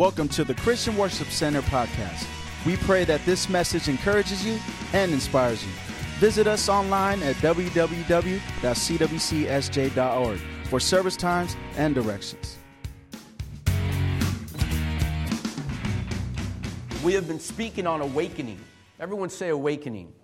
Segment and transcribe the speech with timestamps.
[0.00, 2.26] Welcome to the Christian Worship Center podcast.
[2.64, 4.58] We pray that this message encourages you
[4.94, 5.70] and inspires you.
[6.18, 8.38] Visit us online at www.cwcsj.org
[10.64, 12.56] for service times and directions.
[17.04, 18.58] We have been speaking on awakening.
[18.98, 20.14] Everyone say awakening.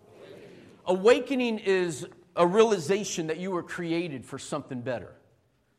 [0.86, 5.12] Awakening is a realization that you were created for something better.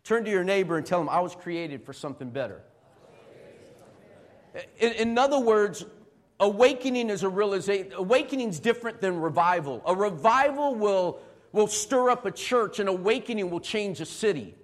[0.04, 2.62] Turn to your neighbor and tell him, I was created for something better.
[4.80, 5.86] In, in other words,
[6.40, 7.94] awakening is a realization.
[7.94, 9.82] Awakening is different than revival.
[9.86, 11.20] A revival will,
[11.52, 14.56] will stir up a church, and awakening will change a city.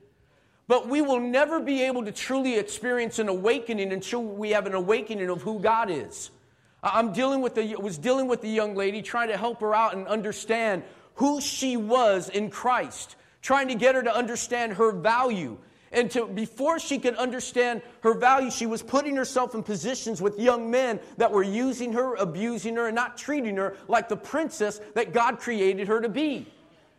[0.67, 4.73] But we will never be able to truly experience an awakening until we have an
[4.73, 6.31] awakening of who God is.
[6.81, 9.95] I'm dealing with the, was dealing with the young lady, trying to help her out
[9.95, 10.83] and understand
[11.15, 15.57] who she was in Christ, trying to get her to understand her value.
[15.93, 20.39] And to, before she could understand her value, she was putting herself in positions with
[20.39, 24.81] young men that were using her, abusing her, and not treating her like the princess
[24.95, 26.47] that God created her to be.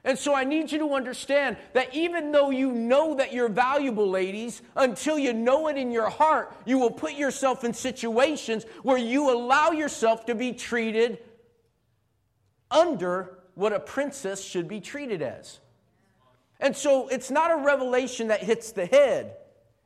[0.05, 4.09] And so I need you to understand that even though you know that you're valuable,
[4.09, 8.99] ladies, until you know it in your heart, you will put yourself in situations where
[8.99, 11.19] you allow yourself to be treated
[12.71, 15.59] under what a princess should be treated as.
[16.65, 19.37] And so it's not a revelation that hits the head,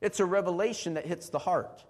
[0.00, 1.82] it's a revelation that hits the heart.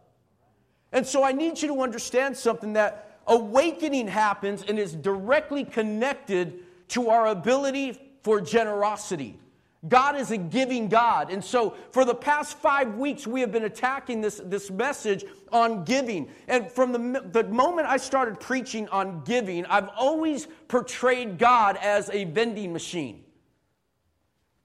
[0.92, 6.60] And so I need you to understand something that awakening happens and is directly connected
[6.88, 9.38] to our ability for generosity.
[9.86, 11.30] God is a giving God.
[11.30, 15.22] And so, for the past five weeks, we have been attacking this, this message
[15.52, 16.30] on giving.
[16.48, 22.08] And from the, the moment I started preaching on giving, I've always portrayed God as
[22.08, 23.22] a vending machine.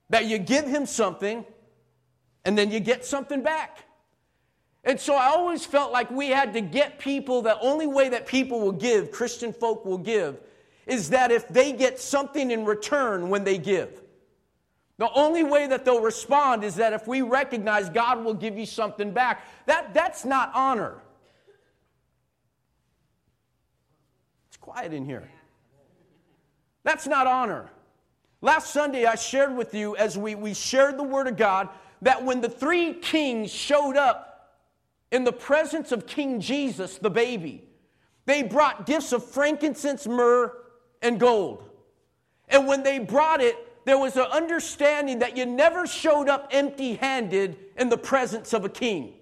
[0.10, 1.46] That you give him something
[2.46, 3.86] and then you get something back.
[4.84, 8.28] And so I always felt like we had to get people, the only way that
[8.28, 10.40] people will give, Christian folk will give,
[10.86, 14.02] is that if they get something in return when they give.
[14.98, 18.66] The only way that they'll respond is that if we recognize God will give you
[18.66, 19.46] something back.
[19.66, 21.02] That, that's not honor.
[24.50, 25.30] It's quiet in here.
[26.84, 27.70] That's not honor.
[28.44, 31.70] Last Sunday, I shared with you as we, we shared the Word of God
[32.02, 34.58] that when the three kings showed up
[35.14, 37.64] in the presence of King Jesus, the baby,
[38.26, 40.52] they brought gifts of frankincense, myrrh,
[41.02, 41.70] and gold.
[42.50, 43.56] And when they brought it,
[43.86, 48.66] there was an understanding that you never showed up empty handed in the presence of
[48.66, 49.14] a king.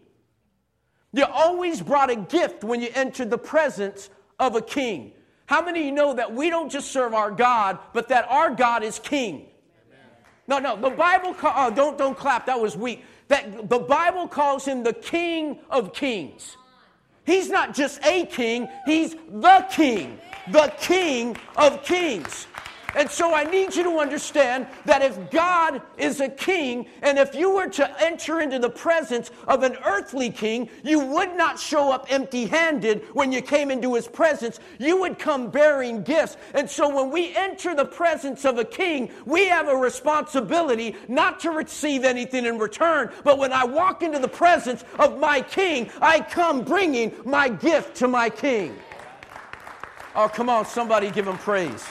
[1.13, 5.11] You always brought a gift when you entered the presence of a king.
[5.51, 8.56] How many of you know that we don't just serve our God, but that our
[8.56, 9.47] God is king?
[10.47, 13.03] No, no, the Bible, oh, don't, don't clap, that was weak.
[13.28, 16.56] That the Bible calls him the King of Kings.
[17.25, 22.47] He's not just a king, he's the king, the King of Kings.
[22.96, 27.34] And so I need you to understand that if God is a king, and if
[27.34, 31.91] you were to enter into the presence of an earthly king, you would not show
[31.91, 34.59] up empty handed when you came into his presence.
[34.78, 36.35] You would come bearing gifts.
[36.53, 41.40] And so when we enter the presence of a king, we have a responsibility not
[41.41, 43.12] to receive anything in return.
[43.23, 47.96] But when I walk into the presence of my king, I come bringing my gift
[47.97, 48.75] to my king.
[50.13, 51.85] Oh, come on, somebody give him praise.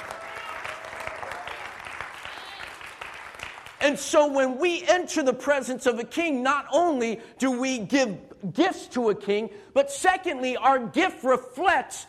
[3.81, 8.19] And so when we enter the presence of a king, not only do we give
[8.53, 12.07] gifts to a king, but secondly, our gift reflects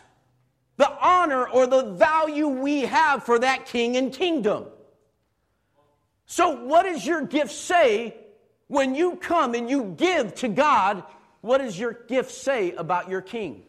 [0.77, 4.65] the honor or the value we have for that king and kingdom.
[6.25, 8.15] So, what does your gift say
[8.67, 11.03] when you come and you give to God?
[11.41, 13.63] What does your gift say about your king?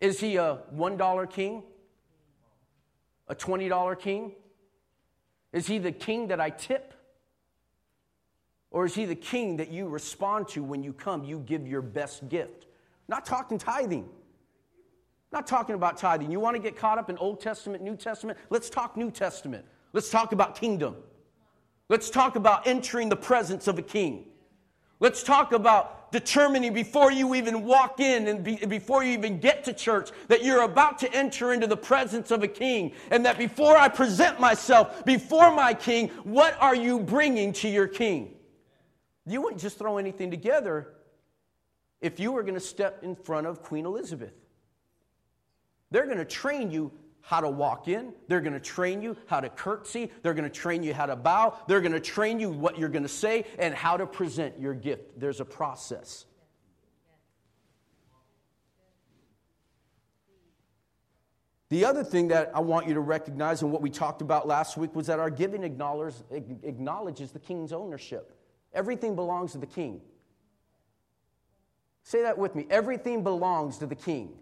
[0.00, 1.62] Is he a $1 king?
[3.28, 4.32] A $20 king?
[5.56, 6.92] Is he the king that I tip?
[8.70, 11.24] Or is he the king that you respond to when you come?
[11.24, 12.66] You give your best gift.
[13.08, 14.06] Not talking tithing.
[15.32, 16.30] Not talking about tithing.
[16.30, 18.38] You want to get caught up in Old Testament, New Testament?
[18.50, 19.64] Let's talk New Testament.
[19.94, 20.96] Let's talk about kingdom.
[21.88, 24.26] Let's talk about entering the presence of a king.
[25.00, 29.64] Let's talk about determining before you even walk in and be, before you even get
[29.64, 32.92] to church that you're about to enter into the presence of a king.
[33.10, 37.86] And that before I present myself before my king, what are you bringing to your
[37.86, 38.34] king?
[39.26, 40.94] You wouldn't just throw anything together
[42.00, 44.34] if you were going to step in front of Queen Elizabeth.
[45.90, 46.92] They're going to train you
[47.28, 48.12] how to walk in.
[48.28, 50.12] They're going to train you how to curtsy.
[50.22, 51.58] They're going to train you how to bow.
[51.66, 54.74] They're going to train you what you're going to say and how to present your
[54.74, 55.18] gift.
[55.18, 56.24] There's a process.
[61.68, 64.76] The other thing that I want you to recognize, and what we talked about last
[64.76, 68.38] week, was that our giving acknowledges the king's ownership.
[68.72, 70.00] Everything belongs to the king.
[72.04, 72.68] Say that with me.
[72.70, 74.34] Everything belongs to the king.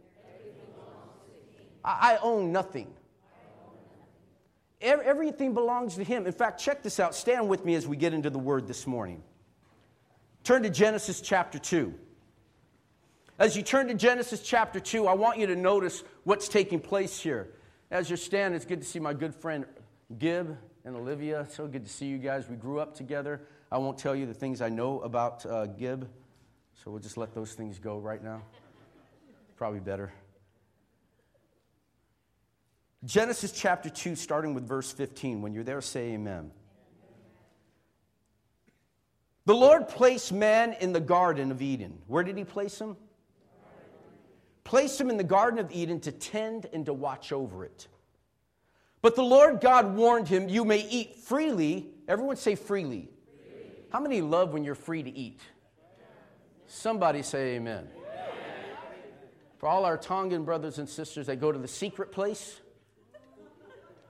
[1.85, 2.93] I, own nothing.
[4.81, 6.27] Everything belongs to him.
[6.27, 7.15] In fact, check this out.
[7.15, 9.23] Stand with me as we get into the word this morning.
[10.45, 11.95] Turn to Genesis chapter 2.
[13.39, 17.21] As you turn to Genesis chapter 2, I want you to notice what's taking place
[17.21, 17.49] here.
[17.91, 19.65] As you're standing, it's good to see my good friend
[20.19, 21.47] Gib and Olivia.
[21.51, 22.49] So good to see you guys.
[22.49, 23.41] We grew up together.
[23.73, 26.09] I won't tell you the things I know about uh, Gib,
[26.75, 28.43] so we'll just let those things go right now.
[29.57, 30.13] Probably better.
[33.05, 35.43] Genesis chapter 2, starting with verse 15.
[35.43, 36.51] When you're there, say amen.
[39.47, 41.99] The Lord placed man in the Garden of Eden.
[42.07, 42.97] Where did he place him?
[44.65, 47.87] placed him in the Garden of Eden to tend and to watch over it.
[49.03, 51.91] But the Lord God warned him, You may eat freely.
[52.09, 53.11] Everyone say freely.
[53.91, 55.41] How many love when you're free to eat?
[56.67, 57.87] Somebody say amen.
[57.95, 58.15] amen.
[59.59, 62.61] For all our Tongan brothers and sisters that go to the secret place,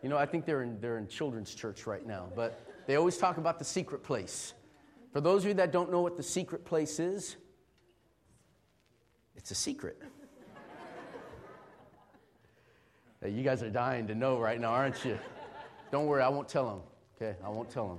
[0.05, 3.17] you know, I think they're in, they're in children's church right now, but they always
[3.17, 4.53] talk about the secret place.
[5.15, 7.37] For those of you that don't know what the secret place is,
[9.35, 10.03] it's a secret.
[13.27, 15.19] You guys are dying to know right now, aren't you?
[15.91, 16.81] Don't worry, I won't tell them.
[17.17, 17.99] Okay, I won't tell them.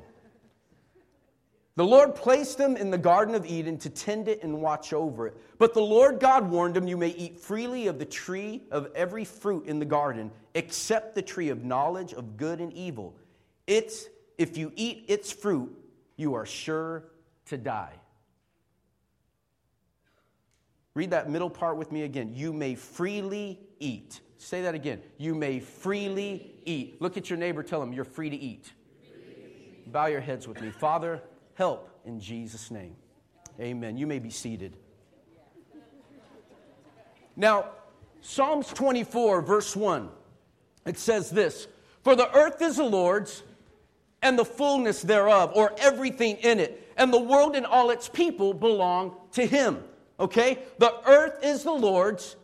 [1.77, 5.27] The Lord placed them in the Garden of Eden to tend it and watch over
[5.27, 5.35] it.
[5.57, 9.25] But the Lord God warned them, You may eat freely of the tree of every
[9.25, 13.17] fruit in the garden, except the tree of knowledge of good and evil.
[13.67, 14.07] It's,
[14.37, 15.77] if you eat its fruit,
[16.15, 17.03] you are sure
[17.47, 17.93] to die.
[20.93, 22.31] Read that middle part with me again.
[22.33, 24.21] You may freely eat.
[24.37, 25.01] Say that again.
[25.17, 27.01] You may freely eat.
[27.01, 28.71] Look at your neighbor, tell him you're free to eat.
[29.87, 30.69] Bow your heads with me.
[30.69, 31.21] Father,
[31.55, 32.95] help in Jesus' name.
[33.59, 33.97] Amen.
[33.97, 34.77] You may be seated.
[37.35, 37.65] Now,
[38.21, 40.09] Psalms 24, verse 1,
[40.85, 41.67] it says this
[42.03, 43.43] For the earth is the Lord's
[44.21, 48.53] and the fullness thereof, or everything in it, and the world and all its people
[48.53, 49.83] belong to him.
[50.19, 50.59] Okay?
[50.79, 52.35] The earth is the Lord's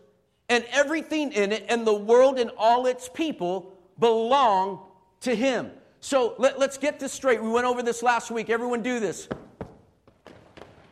[0.50, 4.82] and everything in it, and the world and all its people belong
[5.22, 5.72] to him.
[6.02, 7.42] So let, us get this straight.
[7.42, 8.50] We went over this last week.
[8.50, 9.30] Everyone do this.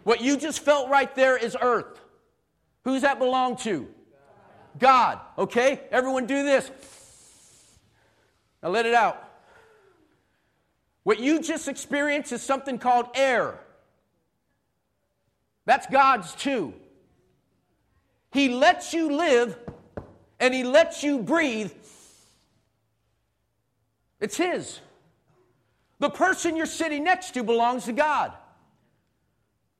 [0.03, 1.99] What you just felt right there is earth.
[2.83, 3.87] Who's that belong to?
[4.77, 5.19] God.
[5.37, 5.81] Okay?
[5.91, 6.71] Everyone do this.
[8.61, 9.25] Now let it out.
[11.03, 13.59] What you just experienced is something called air.
[15.65, 16.73] That's God's too.
[18.31, 19.57] He lets you live
[20.39, 21.71] and He lets you breathe.
[24.19, 24.79] It's His.
[25.99, 28.33] The person you're sitting next to belongs to God.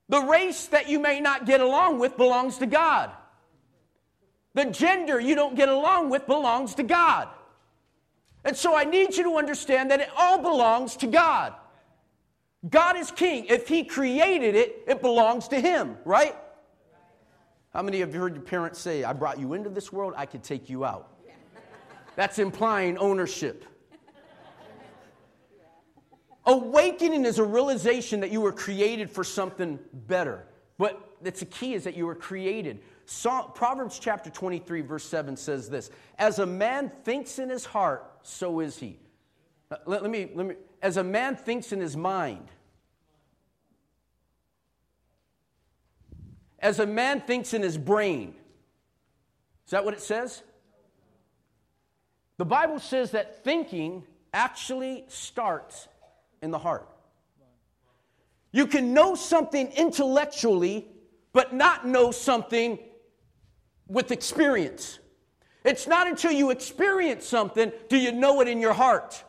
[0.10, 3.12] The race that you may not get along with belongs to God.
[4.54, 7.30] The gender you don't get along with belongs to God.
[8.44, 11.54] And so I need you to understand that it all belongs to God.
[12.68, 13.45] God is king.
[13.45, 16.36] If He created it, it belongs to Him, right?
[17.74, 20.26] How many of you heard your parents say, I brought you into this world, I
[20.26, 21.09] could take you out?
[22.16, 23.66] That's implying ownership.
[26.49, 30.47] Awakening is a realization that you were created for something better.
[30.79, 32.81] But that's the key is that you were created.
[33.53, 38.61] Proverbs chapter 23, verse 7 says this As a man thinks in his heart, so
[38.61, 38.97] is he.
[39.69, 42.47] Uh, let, let, me, let me, as a man thinks in his mind,
[46.57, 48.33] as a man thinks in his brain.
[49.68, 50.41] Is that what it says?
[52.37, 54.01] The Bible says that thinking
[54.33, 55.87] actually starts
[56.41, 56.87] in the heart.
[58.51, 60.87] You can know something intellectually,
[61.33, 62.79] but not know something
[63.87, 64.99] with experience.
[65.63, 69.23] It's not until you experience something do you know it in your heart.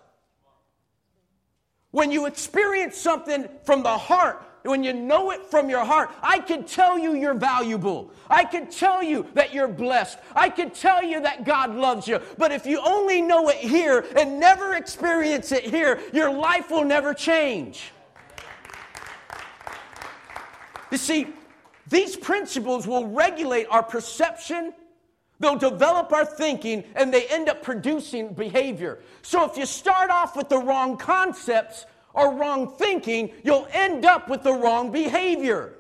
[1.91, 6.39] When you experience something from the heart, when you know it from your heart, I
[6.39, 8.11] can tell you you're valuable.
[8.29, 10.19] I can tell you that you're blessed.
[10.35, 12.21] I can tell you that God loves you.
[12.37, 16.85] But if you only know it here and never experience it here, your life will
[16.85, 17.93] never change.
[20.91, 21.29] You see,
[21.87, 24.73] these principles will regulate our perception,
[25.39, 28.99] they'll develop our thinking, and they end up producing behavior.
[29.23, 34.29] So if you start off with the wrong concepts, or wrong thinking, you'll end up
[34.29, 35.75] with the wrong behavior.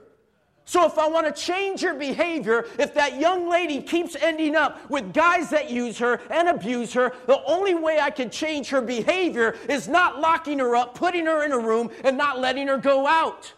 [0.65, 4.89] So, if I want to change your behavior, if that young lady keeps ending up
[4.89, 8.81] with guys that use her and abuse her, the only way I can change her
[8.81, 12.79] behavior is not locking her up, putting her in a room, and not letting her
[12.79, 13.53] go out.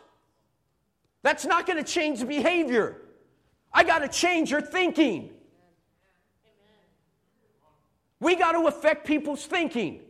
[1.23, 3.03] That's not going to change the behavior.
[3.75, 5.31] I got to change your thinking.
[8.21, 10.01] We got to affect people's thinking.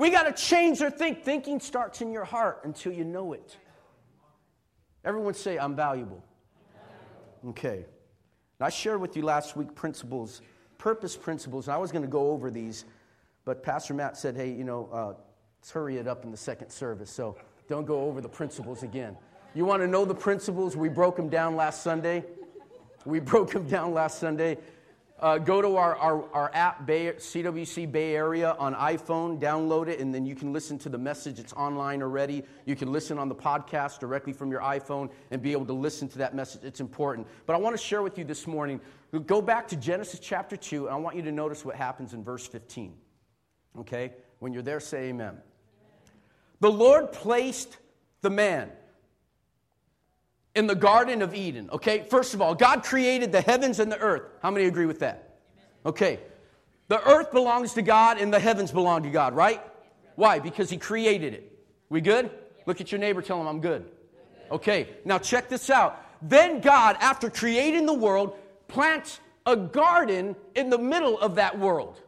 [0.00, 1.24] We got to change their think.
[1.24, 3.58] Thinking starts in your heart until you know it.
[5.04, 6.24] Everyone say, I'm valuable.
[7.48, 7.84] Okay.
[8.62, 10.40] I shared with you last week principles,
[10.78, 12.86] purpose principles, and I was going to go over these,
[13.44, 15.12] but Pastor Matt said, hey, you know, uh,
[15.58, 17.36] let's hurry it up in the second service, so
[17.68, 19.18] don't go over the principles again.
[19.54, 20.78] You want to know the principles?
[20.78, 22.24] We broke them down last Sunday.
[23.04, 24.56] We broke them down last Sunday.
[25.20, 30.00] Uh, go to our, our, our app, Bay, CWC Bay Area, on iPhone, download it,
[30.00, 31.38] and then you can listen to the message.
[31.38, 32.42] It's online already.
[32.64, 36.08] You can listen on the podcast directly from your iPhone and be able to listen
[36.08, 36.64] to that message.
[36.64, 37.26] It's important.
[37.44, 38.80] But I want to share with you this morning
[39.26, 42.24] go back to Genesis chapter 2, and I want you to notice what happens in
[42.24, 42.94] verse 15.
[43.80, 44.12] Okay?
[44.38, 45.36] When you're there, say amen.
[46.60, 47.76] The Lord placed
[48.22, 48.70] the man
[50.54, 51.70] in the Garden of Eden.
[51.72, 54.22] Okay, first of all, God created the heavens and the earth.
[54.42, 55.38] How many agree with that?
[55.86, 56.20] Okay,
[56.88, 59.62] the earth belongs to God and the heavens belong to God, right?
[60.16, 60.38] Why?
[60.38, 61.58] Because He created it.
[61.88, 62.30] We good?
[62.66, 63.86] Look at your neighbor, tell him I'm good.
[64.50, 66.04] Okay, now check this out.
[66.22, 68.36] Then God, after creating the world,
[68.68, 72.00] plants a garden in the middle of that world.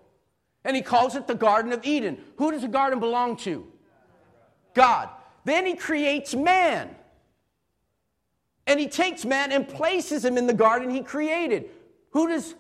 [0.64, 2.18] And he calls it the Garden of Eden.
[2.37, 3.66] Who does the garden belong to?
[4.75, 5.08] God.
[5.44, 6.94] Then he creates man.
[8.66, 11.71] And he takes man and places him in the garden he created.
[12.11, 12.54] Who does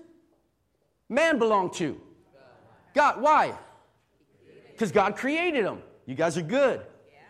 [1.08, 2.00] man belong to?
[2.94, 3.20] God.
[3.20, 3.54] Why?
[4.72, 5.78] Because God created him.
[6.06, 6.82] You guys are good.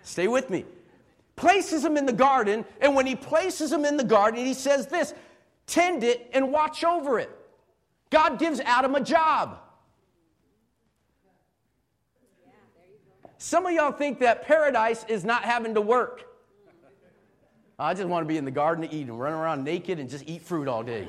[0.02, 0.64] Stay with me.
[1.36, 4.86] Places him in the garden, and when he places him in the garden, he says
[4.86, 5.14] this
[5.66, 7.30] tend it and watch over it.
[8.10, 9.58] God gives Adam a job.
[13.38, 16.31] Some of y'all think that paradise is not having to work.
[17.82, 20.28] I just want to be in the Garden of Eden, run around naked and just
[20.28, 21.08] eat fruit all day.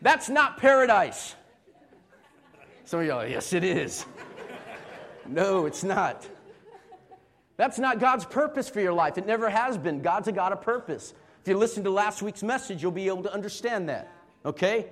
[0.00, 1.34] That's not paradise.
[2.84, 4.06] Some of y'all, yes, it is.
[5.26, 6.26] No, it's not.
[7.56, 9.18] That's not God's purpose for your life.
[9.18, 10.00] It never has been.
[10.00, 11.12] God's a God of purpose.
[11.42, 14.10] If you listen to last week's message, you'll be able to understand that.
[14.44, 14.86] Okay?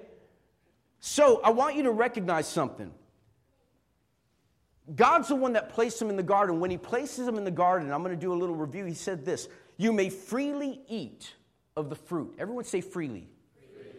[1.00, 2.93] So I want you to recognize something.
[4.94, 6.61] God's the one that placed him in the garden.
[6.61, 8.84] When he places him in the garden, I'm going to do a little review.
[8.84, 11.34] He said this You may freely eat
[11.76, 12.34] of the fruit.
[12.38, 13.28] Everyone say freely.
[13.75, 13.90] freely.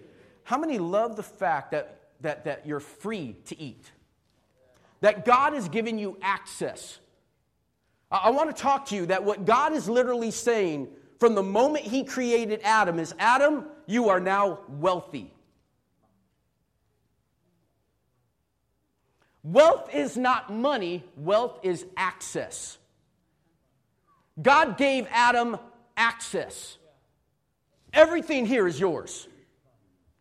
[0.43, 3.91] How many love the fact that, that, that you're free to eat?
[5.01, 6.99] That God has given you access.
[8.11, 11.43] I, I want to talk to you that what God is literally saying from the
[11.43, 15.33] moment he created Adam is Adam, you are now wealthy.
[19.43, 22.77] Wealth is not money, wealth is access.
[24.41, 25.57] God gave Adam
[25.97, 26.77] access.
[27.91, 29.27] Everything here is yours.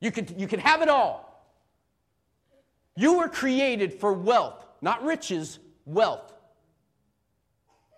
[0.00, 1.28] You can, you can have it all.
[2.96, 6.32] You were created for wealth, not riches, wealth.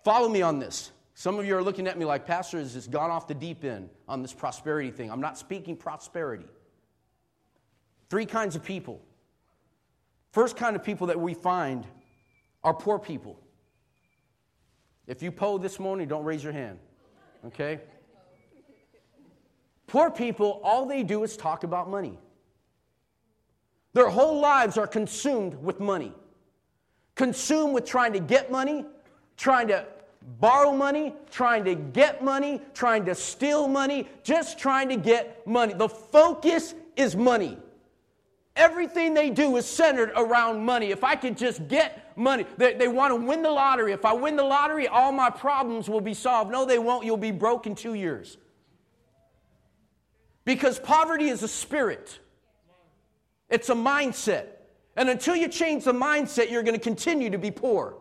[0.03, 0.91] Follow me on this.
[1.15, 3.63] Some of you are looking at me like, Pastor has just gone off the deep
[3.65, 5.11] end on this prosperity thing.
[5.11, 6.45] I'm not speaking prosperity.
[8.09, 9.01] Three kinds of people
[10.35, 11.87] First kind of people that we find
[12.61, 13.39] are poor people.
[15.07, 16.77] If you poll this morning, don't raise your hand,
[17.45, 17.79] okay?
[19.87, 22.19] Poor people, all they do is talk about money.
[23.93, 26.11] Their whole lives are consumed with money,
[27.15, 28.83] consumed with trying to get money,
[29.37, 29.85] trying to
[30.41, 35.73] borrow money, trying to get money, trying to steal money, just trying to get money.
[35.73, 37.57] The focus is money.
[38.55, 40.91] Everything they do is centered around money.
[40.91, 43.91] If I could just get money, they, they want to win the lottery.
[43.91, 46.51] If I win the lottery, all my problems will be solved.
[46.51, 47.05] No, they won't.
[47.05, 48.37] You'll be broke in two years.
[50.45, 52.19] Because poverty is a spirit,
[53.49, 54.47] it's a mindset.
[54.97, 57.97] And until you change the mindset, you're going to continue to be poor.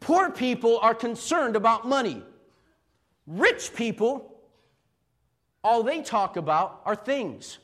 [0.00, 2.22] Poor people are concerned about money.
[3.26, 4.38] Rich people,
[5.64, 7.58] all they talk about are things.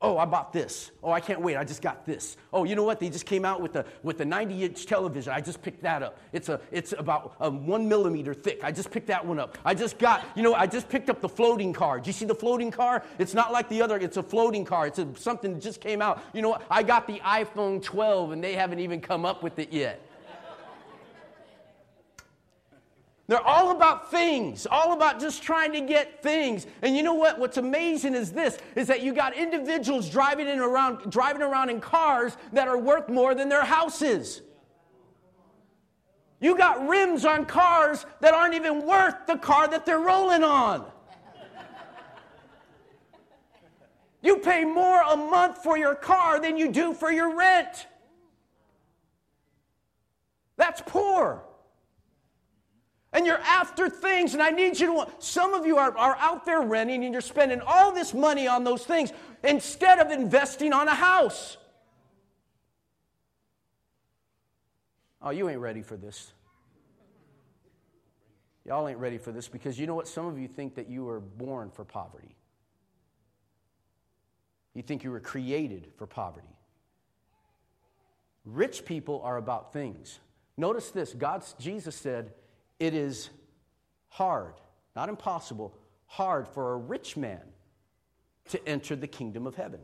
[0.00, 0.90] Oh, I bought this.
[1.02, 1.56] Oh, I can't wait.
[1.56, 2.36] I just got this.
[2.52, 3.00] Oh, you know what?
[3.00, 5.32] They just came out with a with a 90 inch television.
[5.32, 6.18] I just picked that up.
[6.32, 8.62] It's a it's about one millimeter thick.
[8.62, 9.56] I just picked that one up.
[9.64, 12.00] I just got you know I just picked up the floating car.
[12.00, 13.02] Do you see the floating car?
[13.18, 13.96] It's not like the other.
[13.96, 14.86] It's a floating car.
[14.88, 16.22] It's a, something that just came out.
[16.34, 16.62] You know what?
[16.68, 20.03] I got the iPhone 12 and they haven't even come up with it yet.
[23.26, 26.66] They're all about things, all about just trying to get things.
[26.82, 27.38] And you know what?
[27.38, 31.80] What's amazing is this is that you got individuals driving in around driving around in
[31.80, 34.42] cars that are worth more than their houses.
[36.40, 40.84] You got rims on cars that aren't even worth the car that they're rolling on.
[44.20, 47.86] You pay more a month for your car than you do for your rent.
[50.56, 51.42] That's poor.
[53.14, 55.06] And you're after things, and I need you to.
[55.20, 58.64] Some of you are, are out there renting and you're spending all this money on
[58.64, 59.12] those things
[59.44, 61.56] instead of investing on a house.
[65.22, 66.32] Oh, you ain't ready for this.
[68.66, 70.08] Y'all ain't ready for this because you know what?
[70.08, 72.34] Some of you think that you were born for poverty.
[74.74, 76.48] You think you were created for poverty.
[78.44, 80.18] Rich people are about things.
[80.56, 82.32] Notice this God's, Jesus said,
[82.78, 83.30] it is
[84.08, 84.54] hard,
[84.94, 85.76] not impossible,
[86.06, 87.40] hard for a rich man
[88.50, 89.80] to enter the kingdom of heaven.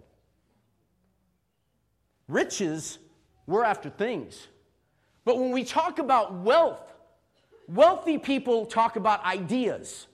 [2.29, 2.99] Riches,
[3.47, 4.47] we're after things.
[5.25, 6.93] But when we talk about wealth,
[7.69, 10.07] wealthy people talk about ideas.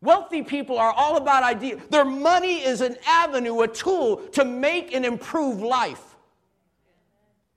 [0.00, 1.80] Wealthy people are all about ideas.
[1.90, 6.16] Their money is an avenue, a tool to make and improve life.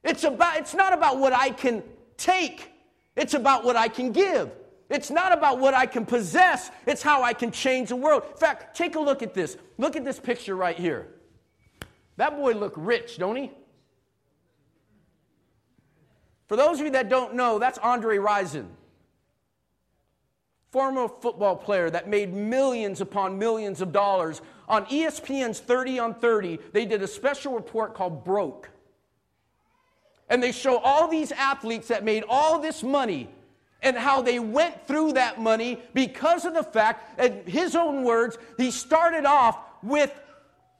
[0.03, 1.81] It's, about, it's not about what I can
[2.17, 2.71] take,
[3.15, 4.51] it's about what I can give.
[4.89, 8.23] It's not about what I can possess, it's how I can change the world.
[8.31, 9.57] In fact, take a look at this.
[9.77, 11.07] Look at this picture right here.
[12.17, 13.51] That boy looked rich, don't he?
[16.47, 18.67] For those of you that don't know, that's Andre Rison
[20.75, 24.41] former football player that made millions upon millions of dollars.
[24.67, 28.69] On ESPN's 30 on 30, they did a special report called Broke.
[30.29, 33.29] And they show all these athletes that made all this money
[33.81, 38.37] and how they went through that money because of the fact, in his own words,
[38.57, 40.11] he started off with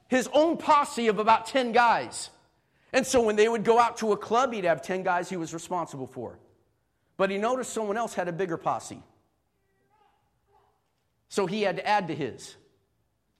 [0.08, 2.30] his own posse of about 10 guys.
[2.92, 5.36] And so when they would go out to a club, he'd have 10 guys he
[5.36, 6.38] was responsible for.
[7.16, 9.02] But he noticed someone else had a bigger posse.
[11.28, 12.56] So he had to add to his.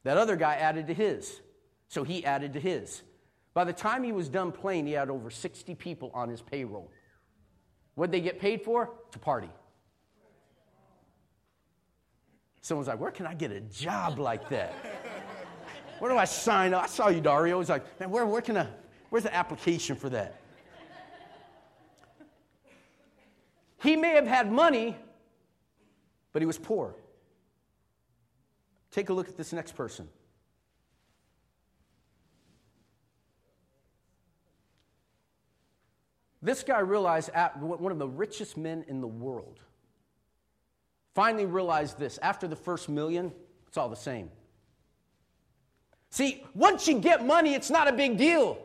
[0.05, 1.41] That other guy added to his.
[1.89, 3.03] So he added to his.
[3.57, 6.93] By the time he was done playing, he had over 60 people on his payroll.
[7.95, 8.91] What'd they get paid for?
[9.13, 9.49] To party.
[12.61, 14.75] Someone's like, Where can I get a job like that?
[16.01, 16.83] Where do I sign up?
[16.83, 17.59] I saw you, Dario.
[17.59, 18.67] He's like, Man, where, where can I,
[19.09, 20.39] where's the application for that?
[23.83, 24.99] He may have had money,
[26.35, 26.95] but he was poor.
[28.91, 30.11] Take a look at this next person.
[36.47, 39.59] This guy realized, at one of the richest men in the world,
[41.13, 42.21] finally realized this.
[42.23, 43.33] After the first million,
[43.67, 44.31] it's all the same.
[46.11, 48.59] See, once you get money, it's not a big deal.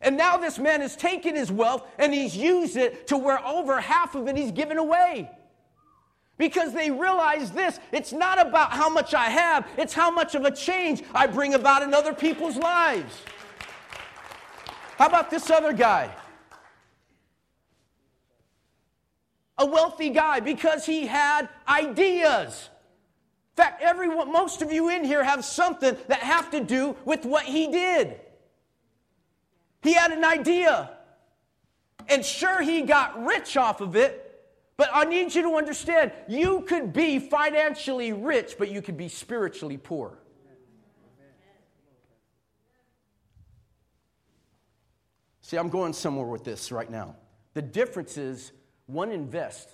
[0.00, 3.80] And now this man has taken his wealth and he's used it to where over
[3.80, 5.28] half of it he's given away
[6.38, 10.44] because they realize this it's not about how much I have, it's how much of
[10.44, 13.16] a change I bring about in other people's lives.
[14.96, 16.14] How about this other guy?
[19.60, 22.70] A wealthy guy because he had ideas.
[23.52, 27.26] In fact, everyone, most of you in here have something that have to do with
[27.26, 28.18] what he did.
[29.82, 30.90] He had an idea.
[32.08, 34.42] And sure, he got rich off of it,
[34.78, 39.08] but I need you to understand you could be financially rich, but you could be
[39.08, 40.16] spiritually poor.
[45.42, 47.16] See, I'm going somewhere with this right now.
[47.52, 48.52] The difference is
[48.92, 49.72] one invests,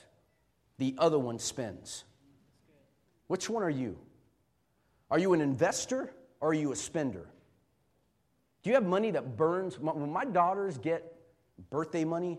[0.78, 2.04] the other one spends.
[3.26, 3.98] Which one are you?
[5.10, 7.26] Are you an investor or are you a spender?
[8.62, 9.78] Do you have money that burns?
[9.78, 11.16] When my daughters get
[11.70, 12.38] birthday money,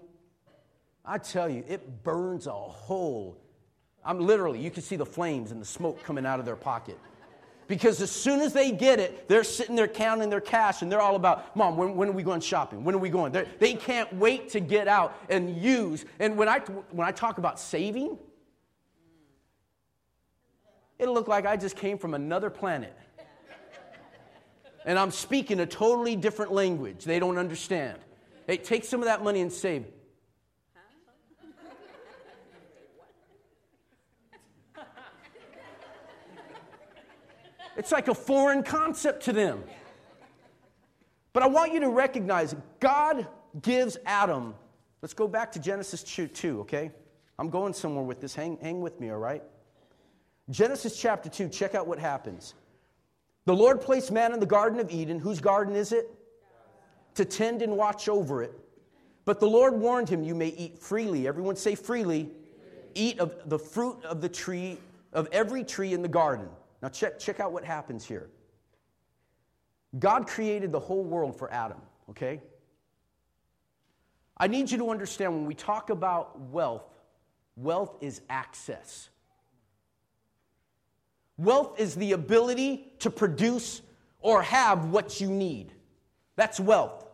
[1.05, 3.37] I tell you, it burns a hole.
[4.03, 6.99] I'm literally, you can see the flames and the smoke coming out of their pocket.
[7.67, 11.01] Because as soon as they get it, they're sitting there counting their cash and they're
[11.01, 12.83] all about, Mom, when, when are we going shopping?
[12.83, 13.31] When are we going?
[13.31, 16.05] They're, they can not wait to get out and use.
[16.19, 16.59] And when I,
[16.91, 18.17] when I talk about saving,
[20.97, 22.95] it'll look like I just came from another planet.
[24.85, 27.99] And I'm speaking a totally different language they don't understand.
[28.45, 29.83] Hey, take some of that money and save
[37.77, 39.63] It's like a foreign concept to them.
[41.31, 43.27] But I want you to recognize God
[43.61, 44.55] gives Adam,
[45.01, 46.91] let's go back to Genesis 2, okay?
[47.37, 48.33] I'm going somewhere with this.
[48.33, 49.43] Hang, hang with me, all right?
[50.49, 52.55] Genesis chapter 2, check out what happens.
[53.45, 55.19] The Lord placed man in the Garden of Eden.
[55.19, 56.11] Whose garden is it?
[57.15, 58.57] To tend and watch over it.
[59.25, 61.27] But the Lord warned him, You may eat freely.
[61.27, 62.31] Everyone say freely.
[62.95, 64.79] Eat of the fruit of the tree,
[65.13, 66.49] of every tree in the garden.
[66.81, 68.29] Now, check, check out what happens here.
[69.97, 72.41] God created the whole world for Adam, okay?
[74.37, 76.85] I need you to understand when we talk about wealth,
[77.55, 79.09] wealth is access.
[81.37, 83.81] Wealth is the ability to produce
[84.19, 85.73] or have what you need.
[86.35, 87.05] That's wealth.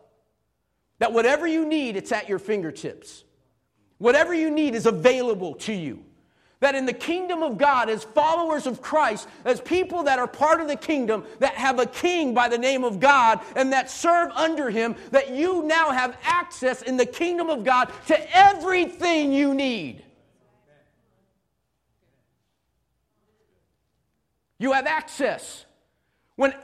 [0.98, 3.24] That whatever you need, it's at your fingertips.
[3.98, 6.04] Whatever you need is available to you.
[6.64, 10.62] That in the kingdom of God, as followers of Christ, as people that are part
[10.62, 14.30] of the kingdom, that have a king by the name of God and that serve
[14.30, 19.52] under him, that you now have access in the kingdom of God to everything you
[19.52, 20.02] need.
[24.58, 25.66] You have access.
[26.36, 26.54] When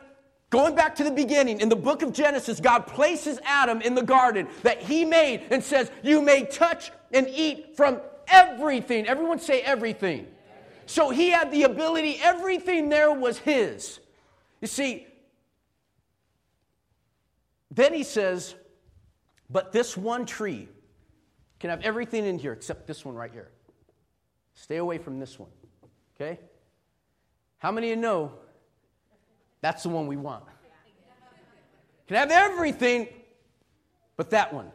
[0.49, 4.03] Going back to the beginning, in the book of Genesis, God places Adam in the
[4.03, 9.07] garden that he made and says, You may touch and eat from everything.
[9.07, 10.27] Everyone say everything.
[10.87, 14.01] So he had the ability, everything there was his.
[14.61, 15.07] You see,
[17.71, 18.55] then he says,
[19.49, 20.69] But this one tree
[21.61, 23.51] can have everything in here except this one right here.
[24.55, 25.51] Stay away from this one.
[26.17, 26.41] Okay?
[27.59, 28.33] How many of you know
[29.61, 30.45] that's the one we want?
[32.09, 33.07] Can have everything
[34.17, 34.71] but that one.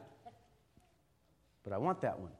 [1.63, 2.31] But I want that one.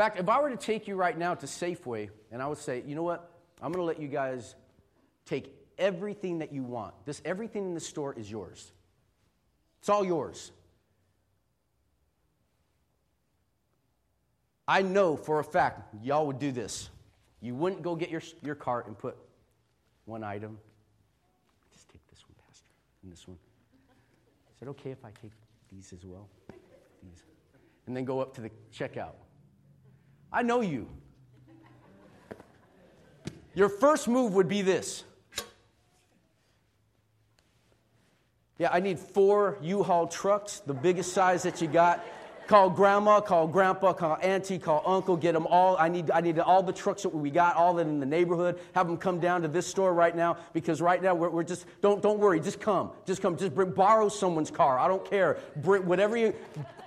[0.00, 2.82] Fact, if I were to take you right now to Safeway and I would say,
[2.86, 3.30] you know what?
[3.60, 4.54] I'm going to let you guys
[5.26, 6.94] take everything that you want.
[7.04, 8.72] This everything in the store is yours.
[9.80, 10.52] It's all yours.
[14.66, 16.88] I know for a fact y'all would do this.
[17.42, 19.18] You wouldn't go get your, your cart and put
[20.06, 20.56] one item.
[21.74, 22.70] Just take this one, Pastor,
[23.02, 23.36] and this one.
[24.56, 25.32] Is it okay if I take
[25.70, 26.26] these as well?
[27.02, 27.22] These.
[27.86, 29.12] And then go up to the checkout.
[30.32, 30.88] I know you.
[33.54, 35.04] Your first move would be this.
[38.58, 42.04] Yeah, I need four U Haul trucks, the biggest size that you got.
[42.50, 45.76] Call grandma, call grandpa, call auntie, call uncle, get them all.
[45.78, 48.58] I need, I need all the trucks that we got, all that in the neighborhood.
[48.74, 51.64] Have them come down to this store right now because right now we're, we're just,
[51.80, 52.90] don't, don't worry, just come.
[53.06, 53.36] Just come.
[53.36, 54.80] Just bring, borrow someone's car.
[54.80, 55.38] I don't care.
[55.58, 56.34] Bring, whatever you,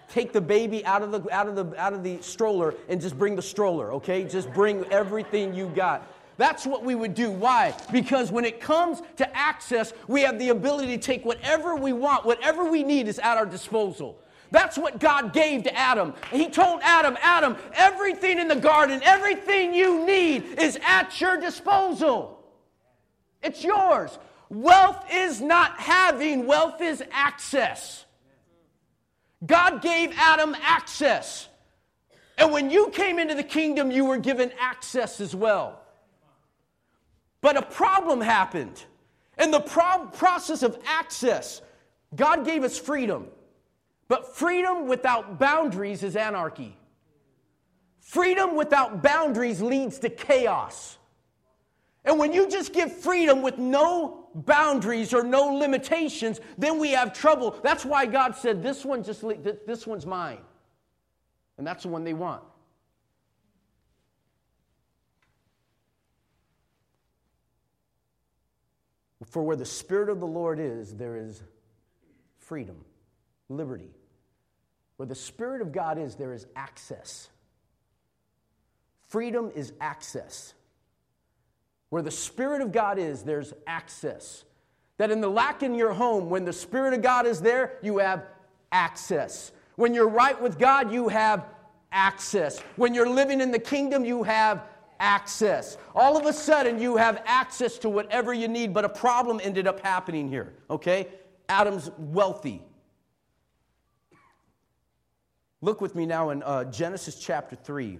[0.09, 3.17] take the baby out of the, out, of the, out of the stroller and just
[3.17, 4.25] bring the stroller, okay?
[4.25, 6.05] Just bring everything you got.
[6.35, 7.31] That's what we would do.
[7.31, 7.73] Why?
[7.89, 12.25] Because when it comes to access, we have the ability to take whatever we want,
[12.25, 14.19] whatever we need is at our disposal.
[14.53, 16.13] That's what God gave to Adam.
[16.31, 22.39] He told Adam, Adam, everything in the garden, everything you need is at your disposal.
[23.41, 24.19] It's yours.
[24.51, 28.05] Wealth is not having, wealth is access.
[29.43, 31.47] God gave Adam access.
[32.37, 35.81] And when you came into the kingdom, you were given access as well.
[37.41, 38.83] But a problem happened.
[39.39, 41.63] In the pro- process of access,
[42.15, 43.29] God gave us freedom.
[44.07, 46.77] But freedom without boundaries is anarchy.
[47.99, 50.97] Freedom without boundaries leads to chaos.
[52.05, 57.13] And when you just give freedom with no boundaries or no limitations, then we have
[57.13, 57.57] trouble.
[57.63, 59.23] That's why God said, This one just
[59.65, 60.39] this one's mine.
[61.57, 62.43] And that's the one they want.
[69.25, 71.41] For where the Spirit of the Lord is, there is
[72.37, 72.83] freedom,
[73.49, 73.91] liberty.
[74.97, 77.29] Where the Spirit of God is, there is access.
[79.07, 80.53] Freedom is access.
[81.89, 84.43] Where the Spirit of God is, there's access.
[84.97, 87.97] That in the lack in your home, when the Spirit of God is there, you
[87.99, 88.25] have
[88.71, 89.51] access.
[89.75, 91.45] When you're right with God, you have
[91.91, 92.59] access.
[92.75, 94.63] When you're living in the kingdom, you have
[94.99, 95.77] access.
[95.95, 99.67] All of a sudden, you have access to whatever you need, but a problem ended
[99.67, 101.07] up happening here, okay?
[101.49, 102.61] Adam's wealthy.
[105.63, 107.97] Look with me now in uh, Genesis chapter 3.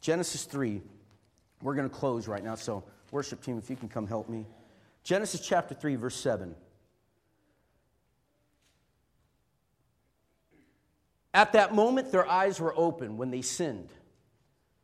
[0.00, 0.80] Genesis 3.
[1.62, 4.46] We're going to close right now, so worship team, if you can come help me.
[5.02, 6.54] Genesis chapter 3, verse 7.
[11.34, 13.88] At that moment, their eyes were open when they sinned.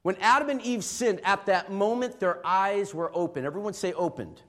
[0.03, 3.45] When Adam and Eve sinned, at that moment, their eyes were open.
[3.45, 4.43] Everyone say opened.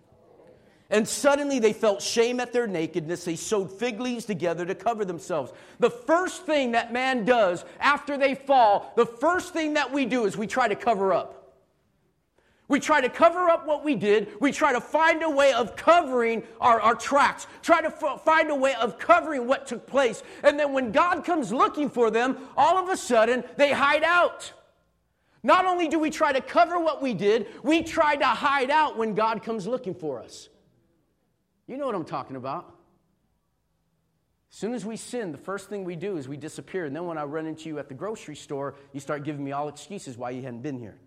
[0.91, 3.23] And suddenly they felt shame at their nakedness.
[3.23, 5.54] They sewed fig leaves together to cover themselves.
[5.80, 10.25] The first thing that man does after they fall, the first thing that we do
[10.25, 11.38] is we try to cover up.
[12.67, 14.30] We try to cover up what we did.
[14.41, 18.49] We try to find a way of covering our, our tracks, try to f- find
[18.49, 20.23] a way of covering what took place.
[20.43, 24.54] And then when God comes looking for them, all of a sudden they hide out.
[25.43, 28.97] Not only do we try to cover what we did, we try to hide out
[28.97, 30.49] when God comes looking for us.
[31.72, 32.66] You know what I'm talking about.
[34.52, 36.84] As soon as we sin, the first thing we do is we disappear.
[36.84, 39.54] And then when I run into you at the grocery store, you start giving me
[39.54, 40.98] all excuses why you hadn't been here.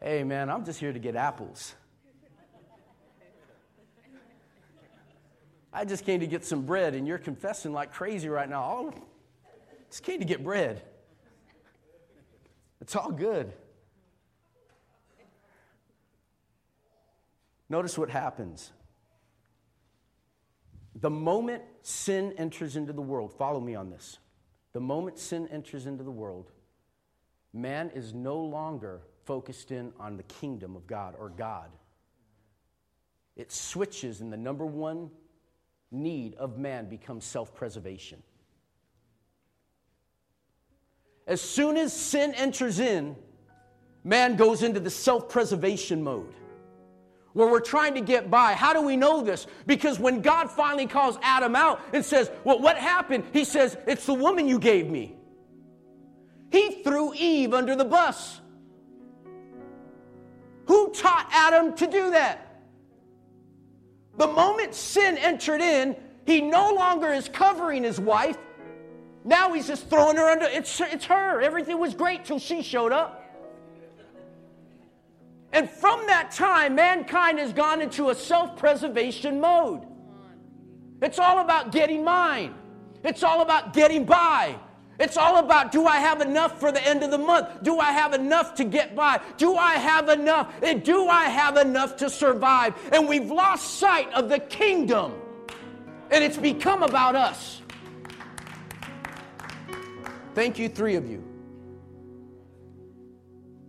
[0.00, 1.74] Hey, man, I'm just here to get apples.
[5.72, 8.62] I just came to get some bread, and you're confessing like crazy right now.
[8.62, 8.94] Oh,
[9.88, 10.80] just came to get bread.
[12.80, 13.52] It's all good.
[17.70, 18.72] Notice what happens.
[20.96, 24.18] The moment sin enters into the world, follow me on this.
[24.72, 26.50] The moment sin enters into the world,
[27.52, 31.70] man is no longer focused in on the kingdom of God or God.
[33.36, 35.10] It switches, and the number one
[35.92, 38.20] need of man becomes self preservation.
[41.26, 43.14] As soon as sin enters in,
[44.02, 46.34] man goes into the self preservation mode
[47.32, 48.54] where we're trying to get by.
[48.54, 49.46] How do we know this?
[49.66, 53.24] Because when God finally calls Adam out and says, Well, what happened?
[53.32, 55.14] He says, It's the woman you gave me.
[56.50, 58.40] He threw Eve under the bus.
[60.66, 62.62] Who taught Adam to do that?
[64.16, 68.36] The moment sin entered in, he no longer is covering his wife.
[69.24, 70.46] Now he's just throwing her under.
[70.46, 71.40] It's, it's her.
[71.40, 73.19] Everything was great till she showed up.
[75.52, 79.86] And from that time, mankind has gone into a self preservation mode.
[81.02, 82.54] It's all about getting mine,
[83.02, 84.58] it's all about getting by.
[85.00, 87.62] It's all about do I have enough for the end of the month?
[87.62, 89.18] Do I have enough to get by?
[89.38, 90.52] Do I have enough?
[90.62, 92.74] And do I have enough to survive?
[92.92, 95.14] And we've lost sight of the kingdom.
[96.10, 97.62] And it's become about us.
[100.34, 101.29] Thank you, three of you.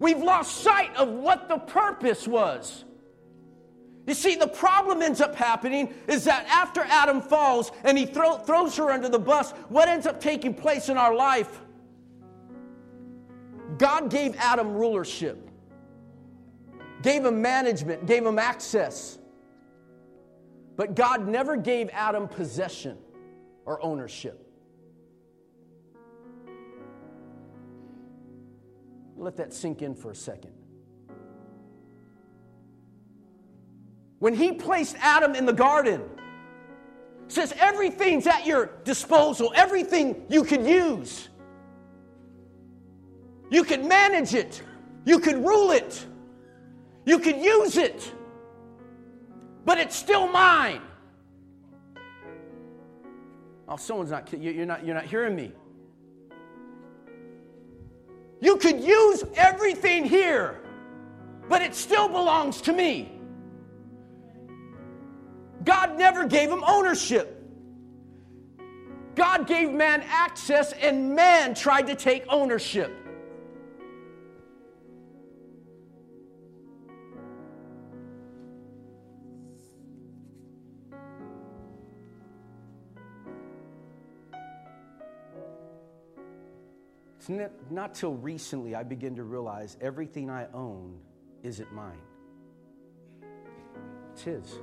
[0.02, 2.86] We've lost sight of what the purpose was.
[4.08, 8.38] You see, the problem ends up happening is that after Adam falls and he throw,
[8.38, 11.62] throws her under the bus, what ends up taking place in our life?
[13.78, 15.48] God gave Adam rulership,
[17.04, 19.20] gave him management, gave him access.
[20.78, 22.98] But God never gave Adam possession
[23.66, 24.51] or ownership.
[29.22, 30.52] Let that sink in for a second.
[34.18, 36.02] When he placed Adam in the garden,
[37.28, 41.30] says everything's at your disposal, everything you can use.
[43.52, 44.64] You can manage it,
[45.06, 46.04] you can rule it,
[47.06, 48.12] you can use it,
[49.66, 50.82] but it's still mine.
[53.68, 55.52] Oh, someone's not, you're not, you're not hearing me.
[58.42, 60.60] You could use everything here,
[61.48, 63.20] but it still belongs to me.
[65.64, 67.38] God never gave him ownership.
[69.14, 72.92] God gave man access, and man tried to take ownership.
[87.22, 87.30] It's
[87.70, 90.98] not, till recently I begin to realize everything I own
[91.44, 92.02] isn't mine,
[94.12, 94.56] it's His.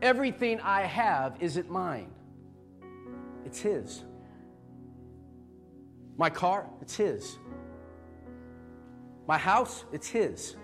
[0.00, 2.10] Everything I have isn't mine,
[3.44, 4.04] it's His.
[6.16, 7.36] My car, it's His.
[9.28, 10.56] My house, it's His.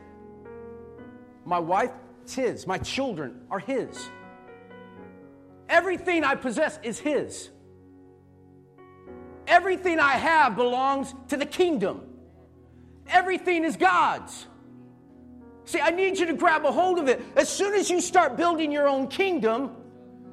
[1.45, 2.67] My wife, it's His.
[2.67, 4.09] My children are His.
[5.69, 7.51] Everything I possess is His.
[9.47, 12.03] Everything I have belongs to the kingdom.
[13.09, 14.47] Everything is God's.
[15.65, 17.21] See, I need you to grab a hold of it.
[17.35, 19.77] As soon as you start building your own kingdom,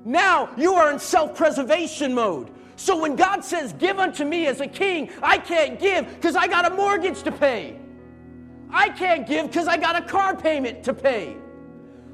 [0.06, 2.52] now you are in self preservation mode.
[2.76, 6.48] So when God says, Give unto me as a king, I can't give because I
[6.48, 7.80] got a mortgage to pay.
[8.70, 11.38] I can't give because I got a car payment to pay.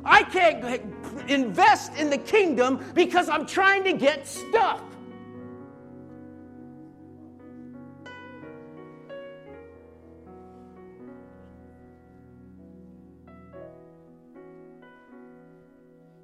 [0.04, 0.82] I can't
[1.30, 4.82] invest in the kingdom because I'm trying to get stuff.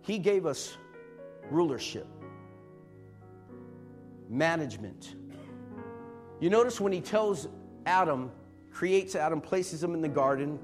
[0.05, 0.77] He gave us
[1.49, 2.07] rulership,
[4.29, 5.15] management.
[6.39, 7.47] You notice when he tells
[7.85, 8.31] Adam,
[8.71, 10.59] creates Adam, places him in the garden,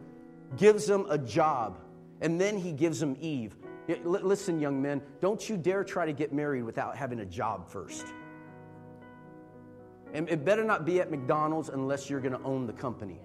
[0.57, 1.79] gives him a job,
[2.21, 3.55] and then he gives him Eve.
[4.03, 8.05] Listen, young men, don't you dare try to get married without having a job first.
[10.13, 13.21] And it better not be at McDonald's unless you're going to own the company.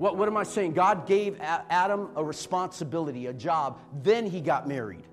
[0.00, 0.72] What, what am I saying?
[0.72, 5.04] God gave Adam a responsibility, a job, then he got married.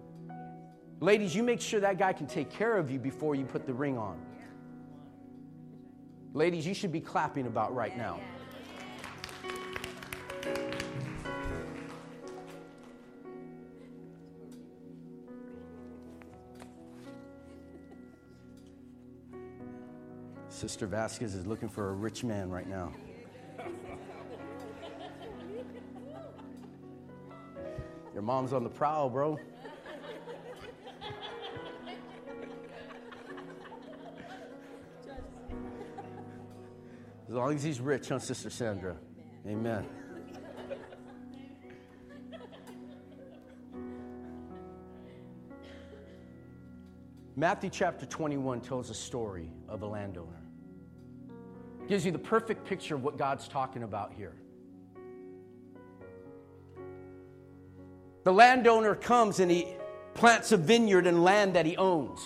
[1.02, 3.74] Ladies, you make sure that guy can take care of you before you put the
[3.74, 4.18] ring on.
[6.34, 8.22] Ladies, you should be clapping about right now.
[20.48, 22.94] Sister Vasquez is looking for a rich man right now.
[28.18, 29.40] Your mom's on the prowl, bro.
[37.28, 38.98] As long as he's rich, huh, Sister Sandra?
[39.46, 39.86] Amen.
[47.36, 50.42] Matthew chapter 21 tells a story of a landowner.
[51.88, 54.34] Gives you the perfect picture of what God's talking about here.
[58.28, 59.74] The landowner comes and he
[60.14, 62.20] plants a vineyard and land that he owns,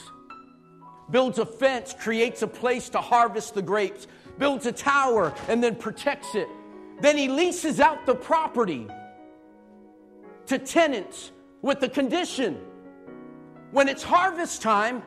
[1.11, 4.07] builds a fence, creates a place to harvest the grapes,
[4.39, 6.47] builds a tower, and then protects it.
[7.01, 8.87] Then he leases out the property
[10.47, 12.59] to tenants with the condition
[13.69, 15.03] when it's harvest time,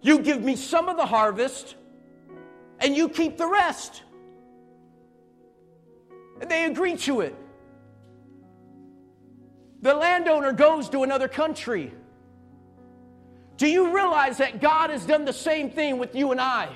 [0.00, 1.76] you give me some of the harvest
[2.80, 4.02] and you keep the rest.
[6.40, 7.36] And they agree to it.
[9.82, 11.92] The landowner goes to another country.
[13.56, 16.68] Do you realize that God has done the same thing with you and I?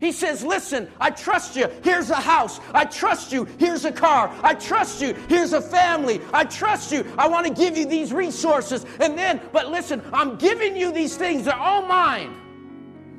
[0.00, 1.68] He says, Listen, I trust you.
[1.84, 2.60] Here's a house.
[2.74, 3.44] I trust you.
[3.58, 4.34] Here's a car.
[4.42, 5.14] I trust you.
[5.28, 6.20] Here's a family.
[6.32, 7.06] I trust you.
[7.16, 8.84] I want to give you these resources.
[8.98, 11.44] And then, but listen, I'm giving you these things.
[11.44, 12.34] They're all mine.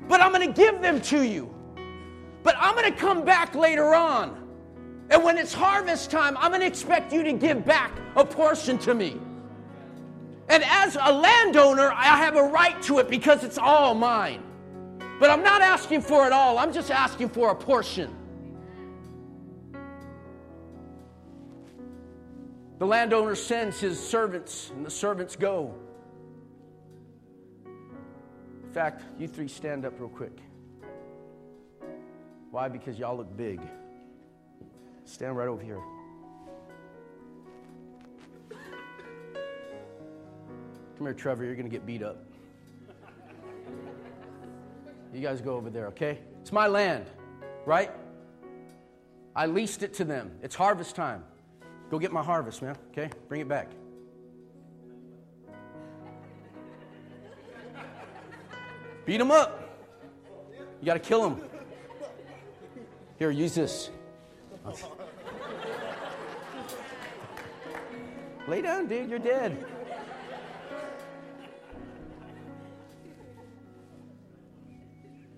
[0.09, 1.55] But I'm going to give them to you.
[2.43, 4.42] But I'm going to come back later on.
[5.09, 8.77] And when it's harvest time, I'm going to expect you to give back a portion
[8.79, 9.19] to me.
[10.49, 14.43] And as a landowner, I have a right to it because it's all mine.
[15.19, 18.13] But I'm not asking for it all, I'm just asking for a portion.
[22.79, 25.75] The landowner sends his servants, and the servants go.
[27.65, 30.37] In fact, you three stand up real quick.
[32.51, 32.67] Why?
[32.67, 33.61] Because y'all look big.
[35.13, 35.79] Stand right over here.
[40.97, 41.43] Come here, Trevor.
[41.45, 42.17] You're going to get beat up.
[45.13, 46.17] You guys go over there, okay?
[46.41, 47.05] It's my land,
[47.67, 47.91] right?
[49.35, 50.31] I leased it to them.
[50.41, 51.23] It's harvest time.
[51.91, 53.11] Go get my harvest, man, okay?
[53.29, 53.69] Bring it back.
[59.05, 59.77] Beat them up.
[60.81, 61.39] You got to kill them.
[63.19, 63.91] Here, use this.
[68.47, 69.09] Lay down, dude.
[69.09, 69.65] You're dead.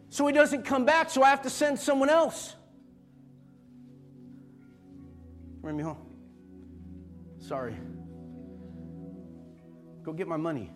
[0.09, 2.55] So he doesn't come back, so I have to send someone else.
[5.61, 5.97] Bring me home.
[7.39, 7.75] Sorry.
[10.03, 10.71] Go get my money.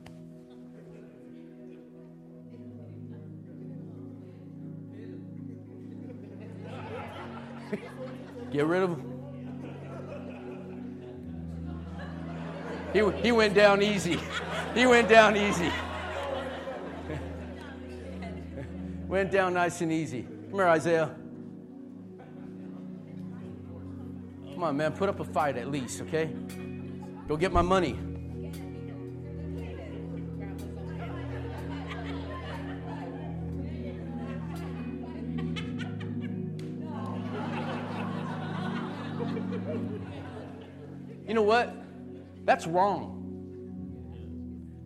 [8.51, 9.08] Get rid of
[12.93, 14.19] He, he went down easy.
[14.73, 15.71] He went down easy.
[19.07, 20.23] Went down nice and easy.
[20.49, 21.15] Come here, Isaiah.
[24.53, 24.91] Come on, man.
[24.91, 26.29] Put up a fight at least, okay?
[27.27, 27.97] Go get my money.
[41.27, 41.78] You know what?
[42.49, 43.13] That's wrong.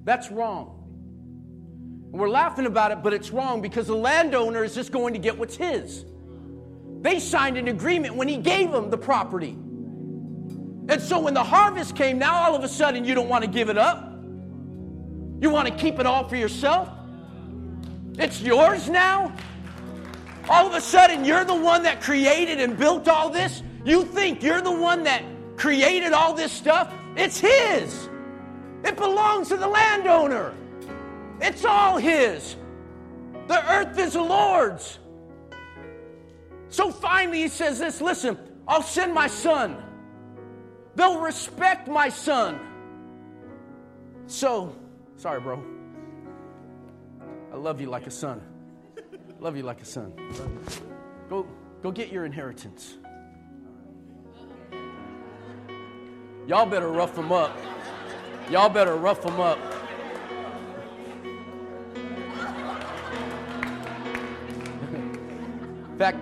[0.04, 2.10] That's wrong.
[2.12, 5.38] We're laughing about it, but it's wrong because the landowner is just going to get
[5.38, 6.04] what's his.
[7.00, 9.52] They signed an agreement when he gave them the property.
[9.52, 13.50] And so when the harvest came, now all of a sudden you don't want to
[13.50, 14.12] give it up.
[15.40, 16.90] You want to keep it all for yourself.
[18.20, 19.34] It's yours now.
[20.50, 23.64] All of a sudden you're the one that created and built all this.
[23.86, 25.24] You think you're the one that
[25.56, 26.94] created all this stuff.
[27.16, 28.10] It's his.
[28.84, 30.54] It belongs to the landowner.
[31.40, 32.56] It's all his.
[33.48, 35.00] The earth is the Lord's.
[36.70, 38.38] So finally, he says this listen,
[38.68, 39.78] I'll send my son.
[40.96, 42.60] They'll respect my son.
[44.28, 44.76] So,
[45.18, 45.64] sorry, bro.
[47.52, 48.42] I love you like a son.
[49.40, 50.14] Love you like a son.
[51.30, 51.46] Go,
[51.82, 52.98] go get your inheritance.
[56.46, 57.58] Y'all better rough them up.
[58.50, 59.58] Y'all better rough them up.
[65.92, 66.18] In fact,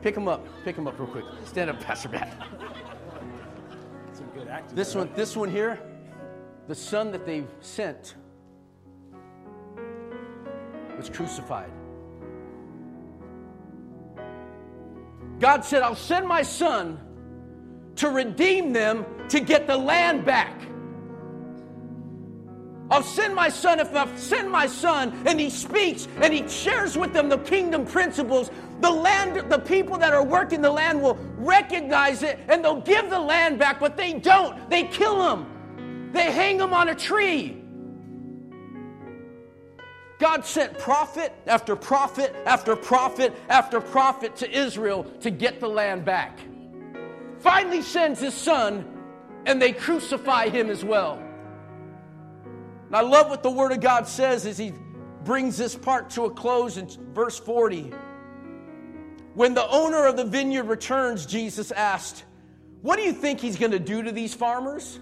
[0.00, 0.46] pick them up.
[0.64, 1.24] Pick them up real quick.
[1.44, 2.32] Stand up, Pastor Matt.
[4.74, 5.78] This one, this one here,
[6.66, 8.14] the son that they've sent
[10.96, 11.70] was crucified.
[15.38, 16.98] God said, I'll send my son
[17.98, 20.54] to redeem them to get the land back.
[22.90, 23.80] I'll send my son.
[23.80, 27.84] If I send my son and he speaks and he shares with them the kingdom
[27.84, 32.80] principles, the land, the people that are working the land will recognize it and they'll
[32.80, 34.70] give the land back, but they don't.
[34.70, 37.62] They kill them, they hang them on a tree.
[40.18, 46.04] God sent prophet after prophet after prophet after prophet to Israel to get the land
[46.04, 46.40] back.
[47.40, 48.84] Finally sends his son,
[49.46, 51.22] and they crucify him as well.
[52.86, 54.72] And I love what the Word of God says as he
[55.24, 57.92] brings this part to a close in verse 40.
[59.34, 62.24] When the owner of the vineyard returns, Jesus asked,
[62.82, 64.98] What do you think he's going to do to these farmers?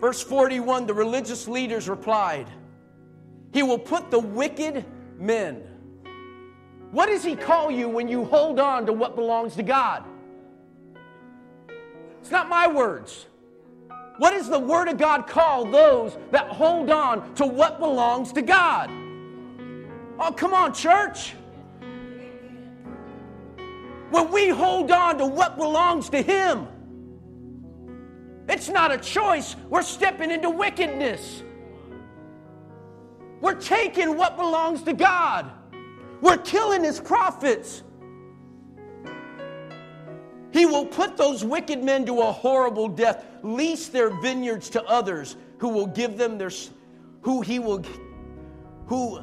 [0.00, 2.48] Verse 41 the religious leaders replied,
[3.52, 4.86] He will put the wicked
[5.18, 5.62] men.
[6.90, 10.04] What does he call you when you hold on to what belongs to God?
[12.30, 13.26] It's not my words.
[14.18, 18.40] What does the Word of God call those that hold on to what belongs to
[18.40, 18.88] God?
[20.16, 21.34] Oh, come on, church.
[24.10, 26.68] When we hold on to what belongs to Him,
[28.48, 29.56] it's not a choice.
[29.68, 31.42] We're stepping into wickedness.
[33.40, 35.50] We're taking what belongs to God.
[36.20, 37.82] We're killing His prophets.
[40.60, 45.36] He will put those wicked men to a horrible death, lease their vineyards to others
[45.56, 46.50] who will give them their
[47.22, 47.82] who he will
[48.86, 49.20] who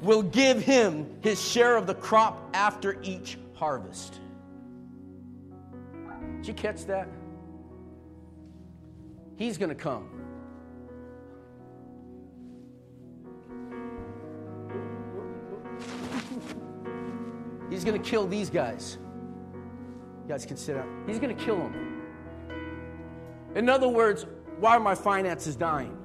[0.00, 4.20] will give him his share of the crop after each harvest.
[6.36, 7.08] Did you catch that?
[9.34, 10.08] He's going to come.
[17.68, 18.98] He's going to kill these guys.
[20.30, 21.02] Guys can sit down.
[21.08, 22.02] He's going to kill them.
[23.56, 24.26] In other words,
[24.60, 25.98] why are my finances dying?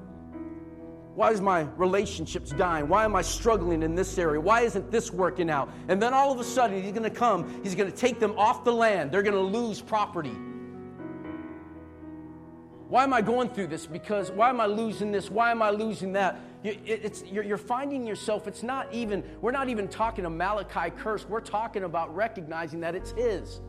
[1.13, 2.87] Why is my relationships dying?
[2.87, 4.41] Why am I struggling in this area?
[4.41, 5.69] Why isn't this working out?
[5.89, 8.33] And then all of a sudden, he's going to come, he's going to take them
[8.35, 9.11] off the land.
[9.11, 10.35] They're going to lose property.
[12.89, 13.85] Why am I going through this?
[13.85, 15.29] Because why am I losing this?
[15.29, 16.39] Why am I losing that?
[16.63, 21.29] It's, you're, you're finding yourself, it's not even, we're not even talking a Malachi curse.
[21.29, 23.61] We're talking about recognizing that it's His.